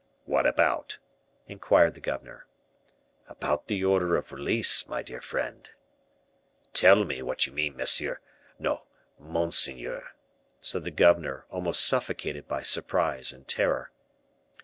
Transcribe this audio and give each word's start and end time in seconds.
"What 0.25 0.47
about?" 0.47 0.97
inquired 1.47 1.93
the 1.93 1.99
governor. 2.01 2.47
"About 3.27 3.67
the 3.67 3.83
order 3.85 4.15
of 4.17 4.31
release, 4.31 4.87
my 4.87 5.03
dear 5.03 5.21
friend." 5.21 5.69
"Tell 6.73 7.03
me 7.05 7.21
what 7.21 7.45
you 7.45 7.53
mean, 7.53 7.77
monsieur 7.77 8.19
no, 8.57 8.85
monseigneur," 9.19 10.15
said 10.59 10.85
the 10.85 10.89
governor, 10.89 11.45
almost 11.51 11.85
suffocated 11.85 12.47
by 12.47 12.63
surprise 12.63 13.31
and 13.31 13.47
terror. 13.47 13.91